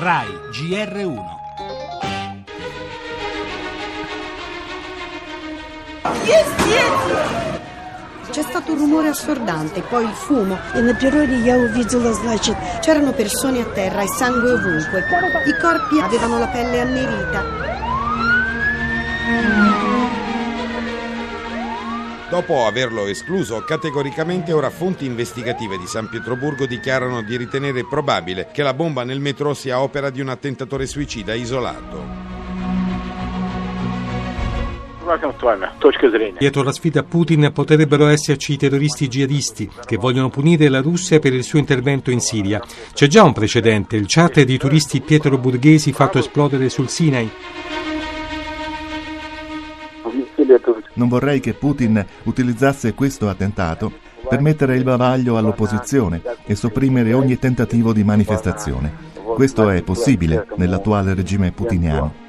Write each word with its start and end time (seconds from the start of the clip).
RAI 0.00 0.28
GR1. 0.52 1.24
C'è 8.30 8.42
stato 8.42 8.72
un 8.74 8.78
rumore 8.78 9.08
assordante, 9.08 9.80
poi 9.80 10.04
il 10.04 10.12
fumo. 10.12 10.56
C'erano 12.80 13.12
persone 13.12 13.60
a 13.60 13.64
terra 13.64 14.02
e 14.02 14.06
sangue 14.06 14.52
ovunque. 14.52 15.04
I 15.46 15.58
corpi 15.60 15.98
avevano 15.98 16.38
la 16.38 16.46
pelle 16.46 16.80
annerita. 16.80 17.42
Dopo 22.30 22.66
averlo 22.66 23.06
escluso 23.06 23.64
categoricamente, 23.64 24.52
ora 24.52 24.68
fonti 24.68 25.06
investigative 25.06 25.78
di 25.78 25.86
San 25.86 26.10
Pietroburgo 26.10 26.66
dichiarano 26.66 27.22
di 27.22 27.38
ritenere 27.38 27.86
probabile 27.86 28.50
che 28.52 28.62
la 28.62 28.74
bomba 28.74 29.02
nel 29.02 29.18
metro 29.18 29.54
sia 29.54 29.80
opera 29.80 30.10
di 30.10 30.20
un 30.20 30.28
attentatore 30.28 30.84
suicida 30.86 31.32
isolato. 31.32 32.26
Dietro 36.36 36.62
la 36.62 36.72
sfida 36.72 37.00
a 37.00 37.04
Putin 37.04 37.50
potrebbero 37.50 38.08
esserci 38.08 38.52
i 38.52 38.56
terroristi 38.58 39.08
jihadisti 39.08 39.70
che 39.86 39.96
vogliono 39.96 40.28
punire 40.28 40.68
la 40.68 40.82
Russia 40.82 41.18
per 41.18 41.32
il 41.32 41.44
suo 41.44 41.58
intervento 41.58 42.10
in 42.10 42.20
Siria. 42.20 42.60
C'è 42.92 43.06
già 43.06 43.22
un 43.22 43.32
precedente, 43.32 43.96
il 43.96 44.04
charter 44.06 44.44
di 44.44 44.58
turisti 44.58 45.00
pietroburghesi 45.00 45.94
fatto 45.94 46.18
esplodere 46.18 46.68
sul 46.68 46.90
Sinai. 46.90 47.30
Non 50.94 51.08
vorrei 51.08 51.40
che 51.40 51.54
Putin 51.54 52.04
utilizzasse 52.24 52.94
questo 52.94 53.28
attentato 53.28 53.92
per 54.28 54.40
mettere 54.40 54.76
il 54.76 54.84
bavaglio 54.84 55.36
all'opposizione 55.36 56.20
e 56.44 56.54
sopprimere 56.54 57.12
ogni 57.12 57.38
tentativo 57.38 57.92
di 57.92 58.04
manifestazione. 58.04 58.92
Questo 59.34 59.70
è 59.70 59.82
possibile 59.82 60.46
nell'attuale 60.56 61.14
regime 61.14 61.52
putiniano. 61.52 62.26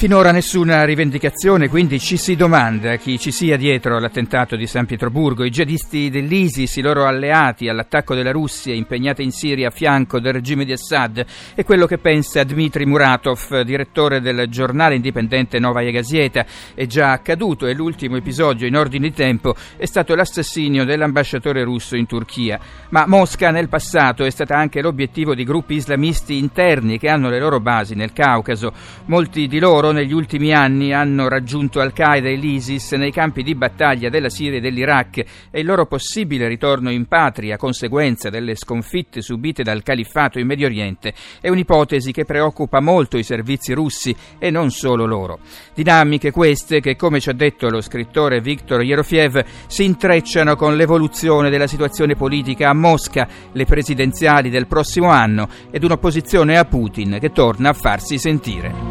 Finora 0.00 0.32
nessuna 0.32 0.84
rivendicazione, 0.86 1.68
quindi 1.68 2.00
ci 2.00 2.16
si 2.16 2.34
domanda 2.34 2.96
chi 2.96 3.18
ci 3.18 3.30
sia 3.30 3.58
dietro 3.58 3.98
l'attentato 3.98 4.56
di 4.56 4.66
San 4.66 4.86
Pietroburgo, 4.86 5.44
i 5.44 5.50
jihadisti 5.50 6.08
dell'ISIS, 6.08 6.76
i 6.76 6.80
loro 6.80 7.04
alleati 7.04 7.68
all'attacco 7.68 8.14
della 8.14 8.30
Russia 8.30 8.72
impegnata 8.72 9.20
in 9.20 9.30
Siria 9.30 9.68
a 9.68 9.70
fianco 9.70 10.18
del 10.18 10.32
regime 10.32 10.64
di 10.64 10.72
Assad 10.72 11.22
e 11.54 11.64
quello 11.64 11.84
che 11.84 11.98
pensa 11.98 12.44
Dmitry 12.44 12.86
Muratov, 12.86 13.60
direttore 13.60 14.22
del 14.22 14.48
giornale 14.48 14.94
indipendente 14.94 15.58
Novaya 15.58 15.90
Gazeta. 15.90 16.46
È 16.72 16.86
già 16.86 17.12
accaduto 17.12 17.66
e 17.66 17.74
l'ultimo 17.74 18.16
episodio 18.16 18.66
in 18.66 18.76
ordine 18.76 19.08
di 19.08 19.14
tempo 19.14 19.54
è 19.76 19.84
stato 19.84 20.14
l'assassinio 20.14 20.86
dell'ambasciatore 20.86 21.62
russo 21.62 21.94
in 21.94 22.06
Turchia. 22.06 22.58
Ma 22.88 23.04
Mosca 23.06 23.50
nel 23.50 23.68
passato 23.68 24.24
è 24.24 24.30
stata 24.30 24.56
anche 24.56 24.80
l'obiettivo 24.80 25.34
di 25.34 25.44
gruppi 25.44 25.74
islamisti 25.74 26.38
interni 26.38 26.98
che 26.98 27.10
hanno 27.10 27.28
le 27.28 27.38
loro 27.38 27.60
basi 27.60 27.94
nel 27.94 28.14
Caucaso. 28.14 28.72
Molti 29.04 29.46
di 29.46 29.58
loro 29.58 29.88
negli 29.92 30.12
ultimi 30.12 30.52
anni 30.52 30.92
hanno 30.92 31.28
raggiunto 31.28 31.80
Al-Qaeda 31.80 32.28
e 32.28 32.36
l'ISIS 32.36 32.92
nei 32.92 33.10
campi 33.10 33.42
di 33.42 33.54
battaglia 33.54 34.08
della 34.08 34.28
Siria 34.28 34.58
e 34.58 34.60
dell'Iraq 34.60 35.24
e 35.50 35.60
il 35.60 35.66
loro 35.66 35.86
possibile 35.86 36.48
ritorno 36.48 36.90
in 36.90 37.06
patria 37.06 37.54
a 37.54 37.58
conseguenza 37.58 38.30
delle 38.30 38.54
sconfitte 38.54 39.22
subite 39.22 39.62
dal 39.62 39.82
califfato 39.82 40.38
in 40.38 40.46
Medio 40.46 40.66
Oriente 40.66 41.14
è 41.40 41.48
un'ipotesi 41.48 42.12
che 42.12 42.24
preoccupa 42.24 42.80
molto 42.80 43.18
i 43.18 43.22
servizi 43.22 43.72
russi 43.72 44.14
e 44.38 44.50
non 44.50 44.70
solo 44.70 45.06
loro. 45.06 45.38
Dinamiche 45.74 46.30
queste 46.30 46.80
che, 46.80 46.96
come 46.96 47.20
ci 47.20 47.30
ha 47.30 47.34
detto 47.34 47.68
lo 47.68 47.80
scrittore 47.80 48.40
Viktor 48.40 48.82
Yerofiev, 48.82 49.44
si 49.66 49.84
intrecciano 49.84 50.56
con 50.56 50.76
l'evoluzione 50.76 51.50
della 51.50 51.66
situazione 51.66 52.14
politica 52.14 52.68
a 52.68 52.74
Mosca, 52.74 53.28
le 53.52 53.64
presidenziali 53.64 54.50
del 54.50 54.66
prossimo 54.66 55.08
anno 55.08 55.48
ed 55.70 55.84
un'opposizione 55.84 56.58
a 56.58 56.64
Putin 56.64 57.18
che 57.20 57.30
torna 57.30 57.70
a 57.70 57.74
farsi 57.74 58.18
sentire. 58.18 58.89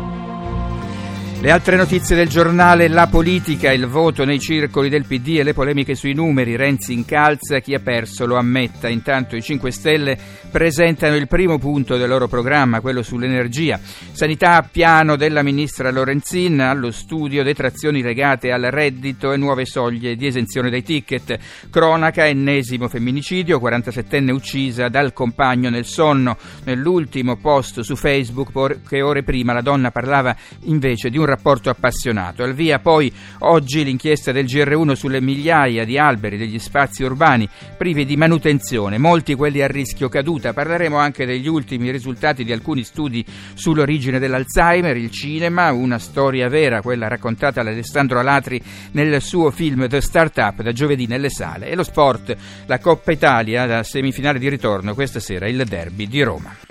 Le 1.41 1.51
altre 1.51 1.77
notizie 1.77 2.17
del 2.17 2.27
giornale, 2.27 2.89
la 2.89 3.07
politica, 3.07 3.71
il 3.71 3.87
voto 3.87 4.25
nei 4.25 4.41
circoli 4.41 4.89
del 4.89 5.05
PD 5.05 5.37
e 5.37 5.43
le 5.43 5.53
polemiche 5.53 5.95
sui 5.95 6.13
numeri, 6.13 6.57
Renzi 6.57 6.91
incalza, 6.91 7.59
chi 7.59 7.73
ha 7.73 7.79
perso 7.79 8.25
lo 8.25 8.35
ammetta. 8.35 8.89
Intanto 8.89 9.37
i 9.37 9.41
5 9.41 9.71
Stelle 9.71 10.17
presentano 10.51 11.15
il 11.15 11.29
primo 11.29 11.57
punto 11.57 11.95
del 11.95 12.09
loro 12.09 12.27
programma, 12.27 12.81
quello 12.81 13.01
sull'energia. 13.01 13.79
Sanità, 13.79 14.67
piano 14.69 15.15
della 15.15 15.41
ministra 15.41 15.91
Lorenzin, 15.91 16.59
allo 16.59 16.91
studio 16.91 17.41
detrazioni 17.41 18.01
legate 18.01 18.51
al 18.51 18.63
reddito 18.63 19.31
e 19.31 19.37
nuove 19.37 19.63
soglie 19.63 20.17
di 20.17 20.27
esenzione 20.27 20.69
dai 20.69 20.83
ticket. 20.83 21.39
Cronaca, 21.69 22.27
ennesimo 22.27 22.89
femminicidio, 22.89 23.61
47enne 23.61 24.31
uccisa 24.31 24.89
dal 24.89 25.13
compagno 25.13 25.69
nel 25.69 25.85
sonno. 25.85 26.35
Nell'ultimo 26.65 27.37
post 27.37 27.79
su 27.79 27.95
Facebook, 27.95 28.51
poche 28.51 29.01
ore 29.01 29.23
prima, 29.23 29.53
la 29.53 29.61
donna 29.61 29.89
parlava 29.89 30.35
invece 30.63 31.09
di 31.09 31.17
un 31.17 31.27
rapporto 31.29 31.69
appassionato. 31.69 32.43
Al 32.43 32.53
via 32.53 32.79
poi 32.79 33.11
oggi 33.39 33.83
l'inchiesta 33.83 34.31
del 34.31 34.45
GR1 34.45 34.93
sulle 34.93 35.21
migliaia 35.21 35.85
di 35.85 35.97
alberi 35.97 36.37
degli 36.37 36.59
spazi 36.59 37.03
urbani 37.03 37.47
privi 37.77 38.05
di 38.05 38.17
manutenzione, 38.17 38.97
molti 38.97 39.35
quelli 39.35 39.61
a 39.61 39.67
rischio 39.67 40.09
caduta. 40.09 40.53
Parleremo 40.53 40.97
anche 40.97 41.25
degli 41.25 41.47
ultimi 41.47 41.91
risultati 41.91 42.43
di 42.43 42.51
alcuni 42.51 42.83
studi 42.83 43.25
sull'origine 43.53 44.19
dell'Alzheimer, 44.19 44.97
il 44.97 45.11
cinema, 45.11 45.71
una 45.71 45.99
storia 45.99 46.49
vera, 46.49 46.81
quella 46.81 47.07
raccontata 47.07 47.63
da 47.63 47.69
Alessandro 47.69 48.19
Alatri 48.19 48.61
nel 48.91 49.21
suo 49.21 49.51
film 49.51 49.87
The 49.87 50.01
Startup 50.01 50.61
da 50.61 50.71
giovedì 50.71 51.07
nelle 51.07 51.29
sale 51.29 51.67
e 51.67 51.75
lo 51.75 51.83
sport, 51.83 52.35
la 52.65 52.79
Coppa 52.79 53.11
Italia 53.11 53.65
da 53.65 53.83
semifinale 53.83 54.39
di 54.39 54.49
ritorno 54.49 54.93
questa 54.93 55.19
sera 55.19 55.47
il 55.47 55.63
derby 55.65 56.07
di 56.07 56.21
Roma. 56.23 56.68